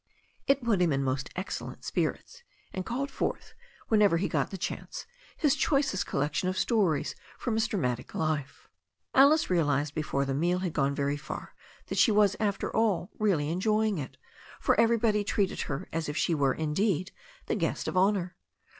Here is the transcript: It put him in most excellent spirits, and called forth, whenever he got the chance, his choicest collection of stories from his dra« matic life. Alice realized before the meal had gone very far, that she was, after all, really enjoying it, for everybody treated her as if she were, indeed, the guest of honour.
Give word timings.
It 0.47 0.63
put 0.63 0.81
him 0.81 0.91
in 0.91 1.03
most 1.03 1.29
excellent 1.35 1.85
spirits, 1.85 2.41
and 2.73 2.87
called 2.87 3.11
forth, 3.11 3.53
whenever 3.87 4.17
he 4.17 4.27
got 4.27 4.49
the 4.49 4.57
chance, 4.57 5.05
his 5.37 5.55
choicest 5.55 6.07
collection 6.07 6.49
of 6.49 6.57
stories 6.57 7.13
from 7.37 7.53
his 7.53 7.67
dra« 7.67 7.79
matic 7.79 8.15
life. 8.15 8.67
Alice 9.13 9.51
realized 9.51 9.93
before 9.93 10.25
the 10.25 10.33
meal 10.33 10.57
had 10.57 10.73
gone 10.73 10.95
very 10.95 11.17
far, 11.17 11.53
that 11.85 11.99
she 11.99 12.11
was, 12.11 12.35
after 12.39 12.75
all, 12.75 13.11
really 13.19 13.51
enjoying 13.51 13.99
it, 13.99 14.17
for 14.59 14.73
everybody 14.79 15.23
treated 15.23 15.61
her 15.69 15.87
as 15.93 16.09
if 16.09 16.17
she 16.17 16.33
were, 16.33 16.55
indeed, 16.55 17.11
the 17.45 17.53
guest 17.53 17.87
of 17.87 17.95
honour. 17.95 18.35